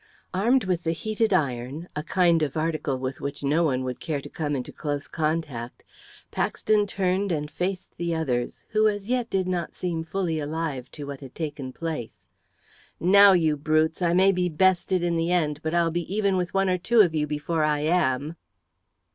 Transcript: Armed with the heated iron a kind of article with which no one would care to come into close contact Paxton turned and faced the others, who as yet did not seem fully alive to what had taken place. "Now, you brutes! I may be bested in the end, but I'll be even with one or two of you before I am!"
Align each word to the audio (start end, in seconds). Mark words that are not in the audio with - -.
Armed 0.33 0.63
with 0.63 0.81
the 0.81 0.93
heated 0.93 1.31
iron 1.31 1.87
a 1.95 2.01
kind 2.01 2.41
of 2.41 2.57
article 2.57 2.97
with 2.97 3.21
which 3.21 3.43
no 3.43 3.63
one 3.63 3.83
would 3.83 3.99
care 3.99 4.19
to 4.19 4.29
come 4.29 4.55
into 4.55 4.71
close 4.71 5.07
contact 5.07 5.83
Paxton 6.31 6.87
turned 6.87 7.31
and 7.31 7.51
faced 7.51 7.97
the 7.97 8.15
others, 8.15 8.65
who 8.69 8.87
as 8.87 9.09
yet 9.09 9.29
did 9.29 9.47
not 9.47 9.75
seem 9.75 10.03
fully 10.03 10.39
alive 10.39 10.89
to 10.93 11.03
what 11.05 11.19
had 11.21 11.35
taken 11.35 11.71
place. 11.71 12.27
"Now, 12.99 13.33
you 13.33 13.55
brutes! 13.55 14.01
I 14.01 14.13
may 14.13 14.31
be 14.31 14.49
bested 14.49 15.03
in 15.03 15.17
the 15.17 15.31
end, 15.31 15.59
but 15.61 15.75
I'll 15.75 15.91
be 15.91 16.11
even 16.11 16.35
with 16.35 16.51
one 16.51 16.67
or 16.67 16.79
two 16.79 17.01
of 17.01 17.13
you 17.13 17.27
before 17.27 17.63
I 17.63 17.81
am!" 17.81 18.35